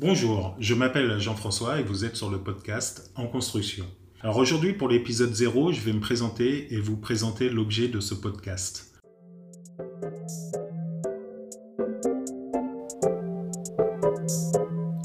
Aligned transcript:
Bonjour, 0.00 0.54
je 0.60 0.74
m'appelle 0.74 1.18
Jean-François 1.18 1.80
et 1.80 1.82
vous 1.82 2.04
êtes 2.04 2.14
sur 2.14 2.30
le 2.30 2.38
podcast 2.38 3.10
En 3.16 3.26
construction. 3.26 3.84
Alors 4.20 4.36
aujourd'hui 4.36 4.72
pour 4.72 4.88
l'épisode 4.88 5.34
0, 5.34 5.72
je 5.72 5.80
vais 5.80 5.92
me 5.92 5.98
présenter 5.98 6.72
et 6.72 6.80
vous 6.80 6.96
présenter 6.96 7.48
l'objet 7.48 7.88
de 7.88 7.98
ce 7.98 8.14
podcast. 8.14 8.94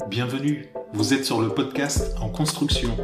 Bienvenue, 0.08 0.66
vous 0.92 1.12
êtes 1.12 1.24
sur 1.24 1.40
le 1.40 1.48
podcast 1.48 2.14
En 2.20 2.28
construction. 2.28 2.96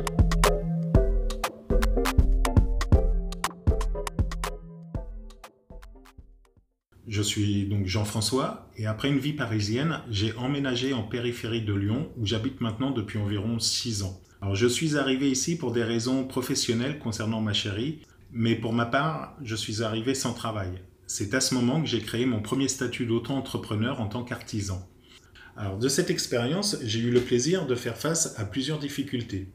Je 7.10 7.22
suis 7.22 7.64
donc 7.64 7.88
Jean-François 7.88 8.70
et 8.76 8.86
après 8.86 9.08
une 9.08 9.18
vie 9.18 9.32
parisienne, 9.32 10.00
j'ai 10.12 10.32
emménagé 10.34 10.92
en 10.92 11.02
périphérie 11.02 11.62
de 11.62 11.74
Lyon 11.74 12.08
où 12.16 12.24
j'habite 12.24 12.60
maintenant 12.60 12.92
depuis 12.92 13.18
environ 13.18 13.58
6 13.58 14.04
ans. 14.04 14.20
Alors 14.40 14.54
je 14.54 14.68
suis 14.68 14.96
arrivé 14.96 15.28
ici 15.28 15.56
pour 15.56 15.72
des 15.72 15.82
raisons 15.82 16.22
professionnelles 16.22 17.00
concernant 17.00 17.40
ma 17.40 17.52
chérie, 17.52 17.98
mais 18.30 18.54
pour 18.54 18.72
ma 18.72 18.86
part, 18.86 19.36
je 19.42 19.56
suis 19.56 19.82
arrivé 19.82 20.14
sans 20.14 20.34
travail. 20.34 20.70
C'est 21.08 21.34
à 21.34 21.40
ce 21.40 21.52
moment 21.52 21.80
que 21.80 21.88
j'ai 21.88 21.98
créé 21.98 22.26
mon 22.26 22.42
premier 22.42 22.68
statut 22.68 23.06
d'auto-entrepreneur 23.06 24.00
en 24.00 24.06
tant 24.06 24.22
qu'artisan. 24.22 24.88
Alors 25.56 25.78
de 25.78 25.88
cette 25.88 26.10
expérience, 26.10 26.76
j'ai 26.84 27.00
eu 27.00 27.10
le 27.10 27.22
plaisir 27.22 27.66
de 27.66 27.74
faire 27.74 27.96
face 27.96 28.38
à 28.38 28.44
plusieurs 28.44 28.78
difficultés. 28.78 29.48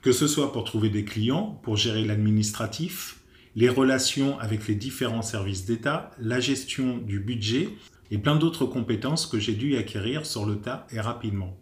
Que 0.00 0.12
ce 0.12 0.26
soit 0.26 0.54
pour 0.54 0.64
trouver 0.64 0.88
des 0.88 1.04
clients, 1.04 1.60
pour 1.62 1.76
gérer 1.76 2.06
l'administratif, 2.06 3.18
les 3.56 3.68
relations 3.68 4.38
avec 4.38 4.66
les 4.68 4.74
différents 4.74 5.22
services 5.22 5.64
d'État, 5.64 6.10
la 6.18 6.40
gestion 6.40 6.98
du 6.98 7.20
budget 7.20 7.68
et 8.10 8.18
plein 8.18 8.36
d'autres 8.36 8.66
compétences 8.66 9.26
que 9.26 9.38
j'ai 9.38 9.54
dû 9.54 9.76
acquérir 9.76 10.26
sur 10.26 10.46
le 10.46 10.56
tas 10.56 10.86
et 10.90 11.00
rapidement. 11.00 11.56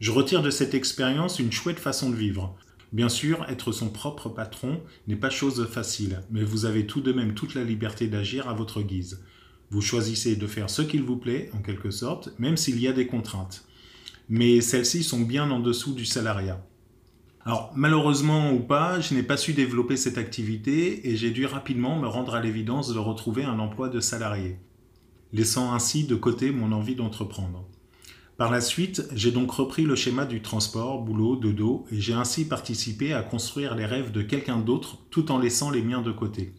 Je 0.00 0.12
retire 0.12 0.42
de 0.42 0.50
cette 0.50 0.74
expérience 0.74 1.38
une 1.38 1.52
chouette 1.52 1.80
façon 1.80 2.10
de 2.10 2.16
vivre. 2.16 2.56
Bien 2.92 3.08
sûr, 3.08 3.44
être 3.48 3.72
son 3.72 3.90
propre 3.90 4.28
patron 4.28 4.80
n'est 5.08 5.16
pas 5.16 5.30
chose 5.30 5.66
facile, 5.66 6.22
mais 6.30 6.44
vous 6.44 6.64
avez 6.64 6.86
tout 6.86 7.00
de 7.00 7.12
même 7.12 7.34
toute 7.34 7.54
la 7.54 7.64
liberté 7.64 8.06
d'agir 8.06 8.48
à 8.48 8.54
votre 8.54 8.80
guise. 8.80 9.22
Vous 9.70 9.82
choisissez 9.82 10.36
de 10.36 10.46
faire 10.46 10.70
ce 10.70 10.82
qu'il 10.82 11.02
vous 11.02 11.16
plaît, 11.16 11.50
en 11.52 11.58
quelque 11.58 11.90
sorte, 11.90 12.32
même 12.38 12.56
s'il 12.56 12.80
y 12.80 12.88
a 12.88 12.92
des 12.92 13.06
contraintes. 13.06 13.64
Mais 14.30 14.60
celles-ci 14.60 15.02
sont 15.02 15.20
bien 15.20 15.50
en 15.50 15.60
dessous 15.60 15.92
du 15.92 16.06
salariat. 16.06 16.64
Alors 17.44 17.72
malheureusement 17.74 18.52
ou 18.52 18.60
pas, 18.60 19.00
je 19.00 19.14
n'ai 19.14 19.22
pas 19.22 19.36
su 19.36 19.52
développer 19.52 19.96
cette 19.96 20.18
activité 20.18 21.08
et 21.08 21.16
j'ai 21.16 21.30
dû 21.30 21.46
rapidement 21.46 21.98
me 21.98 22.06
rendre 22.06 22.34
à 22.34 22.40
l'évidence 22.40 22.92
de 22.92 22.98
retrouver 22.98 23.44
un 23.44 23.58
emploi 23.58 23.88
de 23.88 24.00
salarié, 24.00 24.58
laissant 25.32 25.72
ainsi 25.72 26.04
de 26.04 26.14
côté 26.14 26.50
mon 26.50 26.72
envie 26.72 26.94
d'entreprendre. 26.94 27.64
Par 28.38 28.52
la 28.52 28.60
suite, 28.60 29.02
j'ai 29.14 29.32
donc 29.32 29.50
repris 29.50 29.82
le 29.82 29.96
schéma 29.96 30.24
du 30.24 30.42
transport, 30.42 31.02
boulot, 31.02 31.34
dodo, 31.34 31.86
et 31.90 32.00
j'ai 32.00 32.12
ainsi 32.12 32.46
participé 32.46 33.12
à 33.12 33.22
construire 33.22 33.74
les 33.74 33.84
rêves 33.84 34.12
de 34.12 34.22
quelqu'un 34.22 34.58
d'autre 34.58 34.98
tout 35.10 35.32
en 35.32 35.38
laissant 35.38 35.70
les 35.70 35.82
miens 35.82 36.02
de 36.02 36.12
côté. 36.12 36.54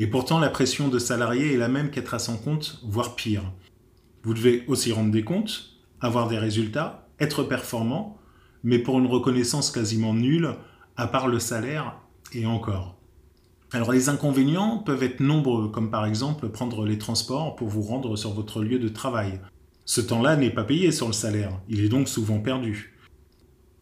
Et 0.00 0.08
pourtant, 0.08 0.40
la 0.40 0.50
pression 0.50 0.88
de 0.88 0.98
salarié 0.98 1.52
est 1.52 1.58
la 1.58 1.68
même 1.68 1.90
qu'être 1.90 2.14
à 2.14 2.18
son 2.18 2.36
compte, 2.38 2.80
voire 2.82 3.14
pire. 3.14 3.52
Vous 4.24 4.34
devez 4.34 4.64
aussi 4.66 4.90
rendre 4.90 5.12
des 5.12 5.22
comptes, 5.22 5.76
avoir 6.00 6.26
des 6.26 6.38
résultats, 6.38 7.08
être 7.20 7.44
performant, 7.44 8.18
mais 8.62 8.78
pour 8.78 8.98
une 8.98 9.06
reconnaissance 9.06 9.70
quasiment 9.70 10.14
nulle, 10.14 10.54
à 10.96 11.06
part 11.06 11.28
le 11.28 11.38
salaire 11.38 11.96
et 12.32 12.46
encore. 12.46 12.96
Alors 13.72 13.92
les 13.92 14.08
inconvénients 14.08 14.78
peuvent 14.78 15.02
être 15.02 15.20
nombreux, 15.20 15.68
comme 15.70 15.90
par 15.90 16.04
exemple 16.04 16.48
prendre 16.48 16.84
les 16.84 16.98
transports 16.98 17.56
pour 17.56 17.68
vous 17.68 17.82
rendre 17.82 18.16
sur 18.16 18.32
votre 18.32 18.62
lieu 18.62 18.78
de 18.78 18.88
travail. 18.88 19.40
Ce 19.84 20.00
temps-là 20.00 20.36
n'est 20.36 20.50
pas 20.50 20.64
payé 20.64 20.92
sur 20.92 21.06
le 21.06 21.12
salaire, 21.12 21.60
il 21.68 21.84
est 21.84 21.88
donc 21.88 22.08
souvent 22.08 22.40
perdu. 22.40 22.96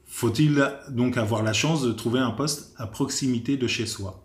Faut-il 0.07 0.67
donc 0.91 1.17
avoir 1.17 1.43
la 1.43 1.53
chance 1.53 1.83
de 1.83 1.93
trouver 1.93 2.19
un 2.19 2.31
poste 2.31 2.75
à 2.77 2.87
proximité 2.87 3.57
de 3.57 3.67
chez 3.67 3.87
soi? 3.87 4.25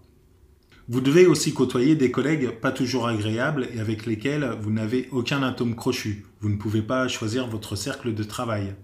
Vous 0.90 1.00
devez 1.00 1.28
aussi 1.28 1.54
côtoyer 1.54 1.96
des 1.96 2.12
collègues 2.12 2.60
pas 2.60 2.74
toujours 2.74 3.08
agréables 3.08 3.70
et 3.74 3.80
avec 3.80 4.06
lesquels 4.06 4.58
vous 4.60 4.70
n'avez 4.70 5.08
aucun 5.12 5.42
atome 5.42 5.76
crochu. 5.76 6.26
Vous 6.42 6.50
ne 6.50 6.58
pouvez 6.58 6.82
pas 6.82 7.08
choisir 7.08 7.48
votre 7.48 7.78
cercle 7.78 8.14
de 8.14 8.24
travail. 8.24 8.76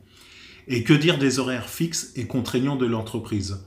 Et 0.72 0.84
que 0.84 0.94
dire 0.94 1.18
des 1.18 1.40
horaires 1.40 1.68
fixes 1.68 2.12
et 2.16 2.28
contraignants 2.28 2.76
de 2.76 2.86
l'entreprise? 2.86 3.66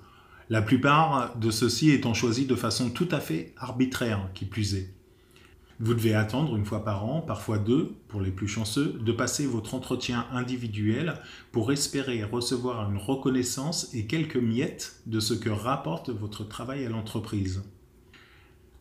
La 0.49 0.63
plupart 0.63 1.37
de 1.37 1.51
ceux-ci 1.51 1.91
étant 1.91 2.15
choisis 2.15 2.47
de 2.47 2.55
façon 2.55 2.91
tout 2.91 3.09
à 3.11 3.19
fait 3.19 3.53
arbitraire, 3.57 4.29
qui 4.35 4.45
plus 4.45 4.77
est. 4.77 4.95
Vous 5.81 5.95
devez 5.95 6.15
attendre 6.15 6.55
une 6.55 6.65
fois 6.65 6.85
par 6.85 7.05
an, 7.05 7.21
parfois 7.21 7.59
deux, 7.59 7.97
pour 8.07 8.21
les 8.21 8.31
plus 8.31 8.47
chanceux, 8.47 9.01
de 9.05 9.11
passer 9.11 9.47
votre 9.47 9.75
entretien 9.75 10.29
individuel 10.31 11.15
pour 11.51 11.73
espérer 11.73 12.23
recevoir 12.23 12.89
une 12.89 12.99
reconnaissance 12.99 13.93
et 13.95 14.07
quelques 14.07 14.37
miettes 14.37 15.01
de 15.07 15.19
ce 15.19 15.35
que 15.35 15.51
rapporte 15.51 16.11
votre 16.11 16.45
travail 16.45 16.87
à 16.87 16.89
l'entreprise. 16.89 17.65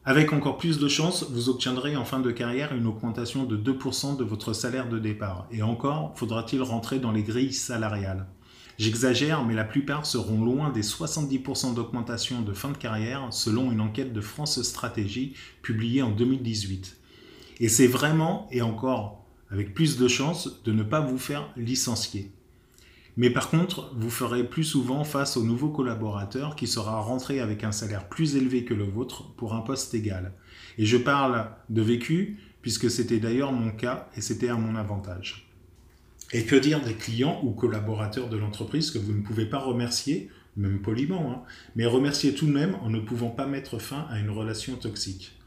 Avec 0.04 0.34
encore 0.34 0.58
plus 0.58 0.80
de 0.80 0.88
chance, 0.88 1.28
vous 1.30 1.50
obtiendrez 1.50 1.96
en 1.96 2.06
fin 2.06 2.20
de 2.20 2.32
carrière 2.32 2.74
une 2.74 2.88
augmentation 2.88 3.44
de 3.44 3.56
2% 3.56 4.18
de 4.18 4.24
votre 4.24 4.52
salaire 4.54 4.90
de 4.90 4.98
départ. 4.98 5.48
Et 5.52 5.62
encore, 5.62 6.14
faudra-t-il 6.16 6.64
rentrer 6.64 6.98
dans 6.98 7.12
les 7.12 7.22
grilles 7.22 7.54
salariales? 7.54 8.26
J'exagère, 8.80 9.46
mais 9.46 9.54
la 9.54 9.64
plupart 9.64 10.08
seront 10.08 10.44
loin 10.44 10.72
des 10.72 10.82
70% 10.82 11.76
d'augmentation 11.76 12.42
de 12.42 12.52
fin 12.52 12.72
de 12.72 12.78
carrière 12.78 13.28
selon 13.30 13.72
une 13.72 13.80
enquête 13.80 14.12
de 14.12 14.22
France 14.22 14.60
Stratégie 14.64 15.36
publiée 15.62 16.02
en 16.02 16.10
2018. 16.10 16.98
Et 17.60 17.70
c'est 17.70 17.86
vraiment, 17.86 18.48
et 18.50 18.64
encore 18.64 19.24
avec 19.52 19.76
plus 19.76 20.00
de 20.00 20.08
chance, 20.08 20.64
de 20.64 20.72
ne 20.72 20.82
pas 20.82 21.02
vous 21.02 21.20
faire 21.20 21.48
licencier. 21.56 22.32
Mais 23.18 23.30
par 23.30 23.50
contre, 23.50 23.92
vous 23.96 24.10
ferez 24.10 24.44
plus 24.44 24.64
souvent 24.64 25.04
face 25.04 25.36
au 25.36 25.44
nouveau 25.44 25.70
collaborateur 25.70 26.56
qui 26.56 26.68
sera 26.68 27.00
rentré 27.02 27.40
avec 27.40 27.64
un 27.64 27.72
salaire 27.72 28.08
plus 28.08 28.36
élevé 28.36 28.64
que 28.64 28.74
le 28.74 28.86
vôtre 28.86 29.34
pour 29.36 29.54
un 29.54 29.62
poste 29.62 29.94
égal. 29.94 30.34
Et 30.78 30.86
je 30.86 30.98
parle 30.98 31.50
de 31.70 31.82
vécu 31.82 32.40
puisque 32.62 32.90
c'était 32.90 33.20
d'ailleurs 33.20 33.52
mon 33.52 33.72
cas 33.72 34.10
et 34.16 34.22
c'était 34.22 34.50
à 34.50 34.56
mon 34.56 34.76
avantage. 34.76 35.50
Et 36.32 36.46
que 36.46 36.56
dire 36.56 36.82
des 36.82 36.94
clients 36.94 37.42
ou 37.44 37.52
collaborateurs 37.52 38.30
de 38.30 38.38
l'entreprise 38.38 38.92
que 38.92 39.00
vous 39.00 39.14
ne 39.14 39.22
pouvez 39.22 39.46
pas 39.46 39.60
remercier, 39.60 40.30
même 40.56 40.82
poliment, 40.82 41.32
hein, 41.32 41.42
mais 41.76 41.86
remercier 41.86 42.34
tout 42.34 42.46
de 42.46 42.54
même 42.54 42.76
en 42.82 42.90
ne 42.90 43.00
pouvant 43.00 43.30
pas 43.30 43.48
mettre 43.48 43.80
fin 43.80 44.06
à 44.10 44.20
une 44.20 44.30
relation 44.30 44.76
toxique. 44.78 45.38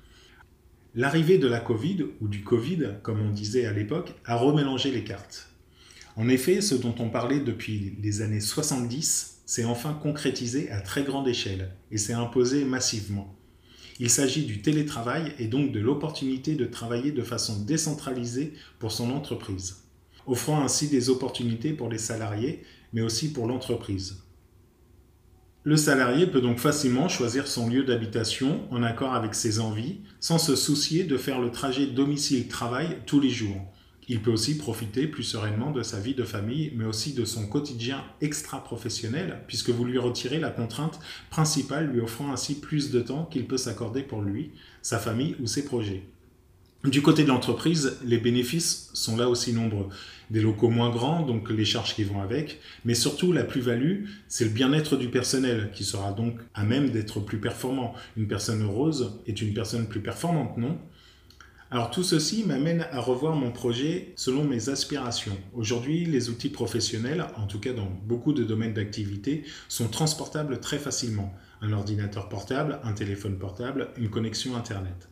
L'arrivée 0.95 1.39
de 1.39 1.49
la 1.49 1.61
Covid, 1.61 2.07
ou 2.21 2.29
du 2.29 2.45
Covid, 2.45 2.97
comme 3.03 3.21
on 3.21 3.31
disait 3.31 3.67
à 3.67 3.73
l'époque, 3.73 4.15
a 4.27 4.37
remélangé 4.37 4.91
les 4.91 5.03
cartes. 5.03 5.54
En 6.17 6.29
effet, 6.29 6.61
ce 6.61 6.75
dont 6.75 6.95
on 6.99 7.09
parlait 7.09 7.41
depuis 7.41 7.97
les 8.01 8.23
années 8.23 8.41
70 8.41 9.43
s'est 9.47 9.65
enfin 9.65 9.95
concrétisé 9.95 10.71
à 10.71 10.81
très 10.81 11.03
grande 11.03 11.29
échelle 11.29 11.71
et 11.91 11.99
s'est 11.99 12.13
imposé 12.13 12.65
massivement. 12.65 13.37
Il 14.01 14.11
s'agit 14.11 14.45
du 14.45 14.63
télétravail 14.63 15.35
et 15.39 15.47
donc 15.47 15.73
de 15.73 15.81
l'opportunité 15.81 16.55
de 16.55 16.65
travailler 16.65 17.13
de 17.13 17.23
façon 17.23 17.61
décentralisée 17.63 18.55
pour 18.79 18.93
son 18.93 19.11
entreprise, 19.11 19.85
offrant 20.27 20.63
ainsi 20.63 20.89
des 20.89 21.11
opportunités 21.11 21.73
pour 21.73 21.89
les 21.89 21.99
salariés, 21.99 22.63
mais 22.93 23.03
aussi 23.03 23.33
pour 23.33 23.47
l'entreprise. 23.47 24.25
Le 25.63 25.77
salarié 25.77 26.27
peut 26.27 26.41
donc 26.41 26.59
facilement 26.59 27.09
choisir 27.09 27.47
son 27.47 27.71
lieu 27.71 27.85
d'habitation 27.85 28.71
en 28.71 28.83
accord 28.83 29.15
avec 29.15 29.35
ses 29.35 29.61
envies, 29.61 30.01
sans 30.21 30.39
se 30.39 30.57
soucier 30.57 31.05
de 31.05 31.17
faire 31.17 31.41
le 31.41 31.51
trajet 31.51 31.87
domicile-travail 31.87 32.99
tous 33.07 33.19
les 33.19 33.31
jours. 33.31 33.73
Il 34.09 34.21
peut 34.21 34.31
aussi 34.31 34.59
profiter 34.59 35.07
plus 35.07 35.23
sereinement 35.23 35.71
de 35.71 35.83
sa 35.83 35.99
vie 35.99 36.15
de 36.15 36.25
famille, 36.25 36.73
mais 36.77 36.85
aussi 36.85 37.15
de 37.15 37.25
son 37.25 37.47
quotidien 37.47 38.05
extra-professionnel, 38.21 39.41
puisque 39.47 39.71
vous 39.71 39.85
lui 39.85 39.99
retirez 39.99 40.39
la 40.39 40.51
contrainte 40.51 41.01
principale, 41.31 41.91
lui 41.91 42.01
offrant 42.01 42.33
ainsi 42.33 42.61
plus 42.61 42.91
de 42.91 43.01
temps 43.01 43.25
qu'il 43.25 43.47
peut 43.47 43.57
s'accorder 43.57 44.03
pour 44.03 44.21
lui, 44.21 44.51
sa 44.83 44.99
famille 44.99 45.37
ou 45.41 45.47
ses 45.47 45.65
projets. 45.65 46.03
Du 46.85 47.01
côté 47.01 47.23
de 47.23 47.29
l'entreprise, 47.29 47.97
les 48.05 48.19
bénéfices 48.19 48.91
sont 48.93 49.17
là 49.17 49.31
aussi 49.31 49.55
nombreux. 49.55 49.89
Des 50.29 50.43
locaux 50.43 50.69
moins 50.69 50.91
grands, 50.91 51.23
donc 51.25 51.49
les 51.49 51.65
charges 51.65 51.95
qui 51.95 52.05
vont 52.05 52.21
avec, 52.21 52.61
mais 52.85 52.95
surtout 52.95 53.33
la 53.33 53.43
plus-value, 53.43 54.05
c'est 54.29 54.45
le 54.45 54.51
bien-être 54.51 54.99
du 54.99 55.09
personnel, 55.09 55.71
qui 55.73 55.83
sera 55.83 56.13
donc 56.13 56.37
à 56.53 56.63
même 56.63 56.91
d'être 56.91 57.21
plus 57.21 57.39
performant. 57.39 57.95
Une 58.19 58.29
personne 58.29 58.63
heureuse 58.63 59.19
est 59.27 59.41
une 59.41 59.55
personne 59.55 59.89
plus 59.89 60.01
performante, 60.01 60.59
non? 60.59 60.79
Alors 61.71 61.91
tout 61.91 62.03
ceci 62.03 62.45
m'amène 62.45 62.87
à 62.93 63.01
revoir 63.01 63.35
mon 63.35 63.51
projet 63.51 64.13
selon 64.17 64.45
mes 64.45 64.69
aspirations. 64.69 65.37
Aujourd'hui, 65.55 66.05
les 66.05 66.29
outils 66.29 66.51
professionnels, 66.51 67.27
en 67.37 67.47
tout 67.47 67.59
cas 67.59 67.73
dans 67.73 67.91
beaucoup 68.05 68.33
de 68.33 68.45
domaines 68.45 68.75
d'activité, 68.75 69.45
sont 69.69 69.89
transportables 69.89 70.61
très 70.61 70.79
facilement. 70.79 71.35
Un 71.63 71.73
ordinateur 71.73 72.29
portable, 72.29 72.79
un 72.85 72.93
téléphone 72.93 73.39
portable, 73.39 73.89
une 73.97 74.11
connexion 74.11 74.55
Internet. 74.55 75.09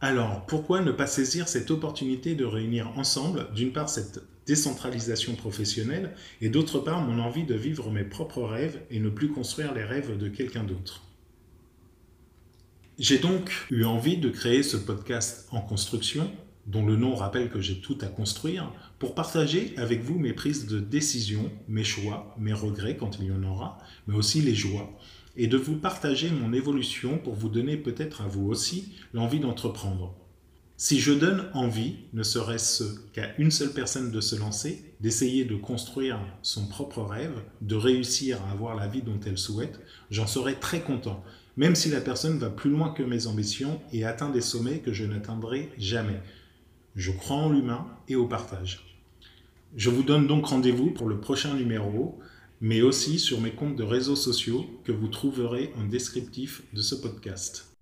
Alors, 0.00 0.44
pourquoi 0.46 0.82
ne 0.82 0.92
pas 0.92 1.06
saisir 1.06 1.48
cette 1.48 1.70
opportunité 1.70 2.34
de 2.34 2.44
réunir 2.44 2.92
ensemble, 2.98 3.48
d'une 3.54 3.72
part, 3.72 3.88
cette 3.88 4.22
décentralisation 4.46 5.34
professionnelle, 5.34 6.14
et 6.42 6.50
d'autre 6.50 6.78
part, 6.78 7.00
mon 7.00 7.22
envie 7.22 7.44
de 7.44 7.54
vivre 7.54 7.90
mes 7.90 8.04
propres 8.04 8.42
rêves 8.42 8.82
et 8.90 9.00
ne 9.00 9.08
plus 9.08 9.30
construire 9.30 9.72
les 9.72 9.84
rêves 9.84 10.18
de 10.18 10.28
quelqu'un 10.28 10.64
d'autre? 10.64 11.02
J'ai 12.98 13.18
donc 13.18 13.50
eu 13.70 13.84
envie 13.84 14.18
de 14.18 14.28
créer 14.28 14.62
ce 14.62 14.76
podcast 14.76 15.48
en 15.50 15.60
construction, 15.60 16.30
dont 16.66 16.86
le 16.86 16.96
nom 16.96 17.14
rappelle 17.14 17.50
que 17.50 17.60
j'ai 17.60 17.80
tout 17.80 17.98
à 18.00 18.06
construire, 18.06 18.70
pour 18.98 19.14
partager 19.14 19.74
avec 19.76 20.02
vous 20.02 20.18
mes 20.18 20.32
prises 20.32 20.66
de 20.66 20.78
décision, 20.78 21.50
mes 21.68 21.82
choix, 21.82 22.34
mes 22.38 22.52
regrets 22.52 22.96
quand 22.96 23.18
il 23.18 23.26
y 23.26 23.32
en 23.32 23.42
aura, 23.42 23.78
mais 24.06 24.14
aussi 24.14 24.40
les 24.40 24.54
joies, 24.54 24.96
et 25.36 25.48
de 25.48 25.56
vous 25.56 25.76
partager 25.76 26.30
mon 26.30 26.52
évolution 26.52 27.18
pour 27.18 27.34
vous 27.34 27.48
donner 27.48 27.76
peut-être 27.76 28.22
à 28.22 28.28
vous 28.28 28.46
aussi 28.46 28.92
l'envie 29.12 29.40
d'entreprendre. 29.40 30.14
Si 30.76 31.00
je 31.00 31.12
donne 31.12 31.48
envie, 31.52 31.96
ne 32.12 32.22
serait-ce 32.22 32.84
qu'à 33.12 33.36
une 33.38 33.50
seule 33.50 33.72
personne 33.72 34.10
de 34.10 34.20
se 34.20 34.36
lancer, 34.36 34.94
d'essayer 35.00 35.44
de 35.44 35.56
construire 35.56 36.20
son 36.42 36.66
propre 36.66 37.02
rêve, 37.02 37.42
de 37.60 37.74
réussir 37.74 38.40
à 38.42 38.52
avoir 38.52 38.76
la 38.76 38.86
vie 38.86 39.02
dont 39.02 39.20
elle 39.26 39.38
souhaite, 39.38 39.80
j'en 40.10 40.26
serais 40.26 40.54
très 40.54 40.80
content, 40.80 41.24
même 41.56 41.74
si 41.74 41.90
la 41.90 42.00
personne 42.00 42.38
va 42.38 42.50
plus 42.50 42.70
loin 42.70 42.90
que 42.90 43.02
mes 43.02 43.26
ambitions 43.26 43.80
et 43.92 44.04
atteint 44.04 44.30
des 44.30 44.40
sommets 44.40 44.80
que 44.80 44.92
je 44.92 45.04
n'atteindrai 45.04 45.70
jamais. 45.78 46.20
Je 46.96 47.12
crois 47.12 47.36
en 47.36 47.50
l'humain 47.50 47.86
et 48.08 48.16
au 48.16 48.26
partage. 48.26 48.98
Je 49.76 49.90
vous 49.90 50.02
donne 50.02 50.26
donc 50.26 50.46
rendez-vous 50.46 50.90
pour 50.90 51.08
le 51.08 51.18
prochain 51.18 51.54
numéro, 51.54 52.18
mais 52.60 52.82
aussi 52.82 53.18
sur 53.18 53.40
mes 53.40 53.50
comptes 53.50 53.76
de 53.76 53.82
réseaux 53.82 54.16
sociaux 54.16 54.64
que 54.84 54.92
vous 54.92 55.08
trouverez 55.08 55.72
en 55.76 55.84
descriptif 55.84 56.62
de 56.72 56.82
ce 56.82 56.94
podcast. 56.94 57.73